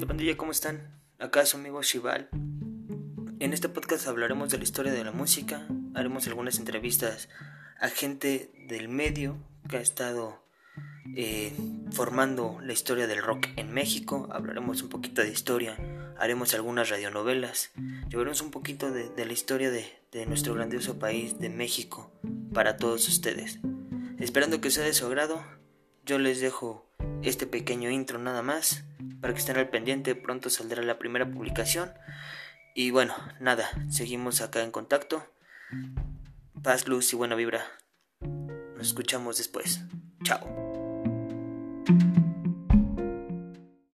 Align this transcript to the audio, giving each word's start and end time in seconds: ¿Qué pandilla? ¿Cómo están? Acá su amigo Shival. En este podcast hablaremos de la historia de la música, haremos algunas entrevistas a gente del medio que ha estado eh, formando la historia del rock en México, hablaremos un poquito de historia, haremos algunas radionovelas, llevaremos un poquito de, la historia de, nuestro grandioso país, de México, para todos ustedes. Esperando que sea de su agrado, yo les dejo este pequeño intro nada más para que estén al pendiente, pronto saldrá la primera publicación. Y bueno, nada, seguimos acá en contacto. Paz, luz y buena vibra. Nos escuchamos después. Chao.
¿Qué 0.00 0.06
pandilla? 0.06 0.36
¿Cómo 0.38 0.52
están? 0.52 1.02
Acá 1.18 1.44
su 1.44 1.58
amigo 1.58 1.82
Shival. 1.82 2.30
En 3.40 3.52
este 3.52 3.68
podcast 3.68 4.06
hablaremos 4.06 4.50
de 4.50 4.56
la 4.56 4.64
historia 4.64 4.90
de 4.90 5.04
la 5.04 5.12
música, 5.12 5.68
haremos 5.94 6.26
algunas 6.26 6.58
entrevistas 6.58 7.28
a 7.78 7.88
gente 7.90 8.50
del 8.68 8.88
medio 8.88 9.36
que 9.68 9.76
ha 9.76 9.80
estado 9.80 10.42
eh, 11.14 11.52
formando 11.90 12.58
la 12.62 12.72
historia 12.72 13.06
del 13.06 13.22
rock 13.22 13.48
en 13.56 13.70
México, 13.72 14.28
hablaremos 14.32 14.82
un 14.82 14.88
poquito 14.88 15.20
de 15.20 15.28
historia, 15.28 15.76
haremos 16.18 16.54
algunas 16.54 16.88
radionovelas, 16.88 17.70
llevaremos 18.08 18.40
un 18.40 18.50
poquito 18.50 18.90
de, 18.90 19.12
la 19.24 19.32
historia 19.32 19.70
de, 19.70 20.26
nuestro 20.26 20.54
grandioso 20.54 20.98
país, 20.98 21.38
de 21.38 21.50
México, 21.50 22.10
para 22.54 22.78
todos 22.78 23.06
ustedes. 23.08 23.60
Esperando 24.18 24.60
que 24.60 24.70
sea 24.70 24.84
de 24.84 24.94
su 24.94 25.04
agrado, 25.04 25.44
yo 26.06 26.18
les 26.18 26.40
dejo 26.40 26.91
este 27.22 27.46
pequeño 27.46 27.90
intro 27.90 28.18
nada 28.18 28.42
más 28.42 28.84
para 29.20 29.32
que 29.32 29.40
estén 29.40 29.56
al 29.56 29.68
pendiente, 29.68 30.14
pronto 30.14 30.50
saldrá 30.50 30.82
la 30.82 30.98
primera 30.98 31.30
publicación. 31.30 31.92
Y 32.74 32.90
bueno, 32.90 33.14
nada, 33.40 33.70
seguimos 33.88 34.40
acá 34.40 34.62
en 34.62 34.72
contacto. 34.72 35.24
Paz, 36.62 36.88
luz 36.88 37.12
y 37.12 37.16
buena 37.16 37.36
vibra. 37.36 37.64
Nos 38.76 38.88
escuchamos 38.88 39.38
después. 39.38 39.80
Chao. 40.24 40.61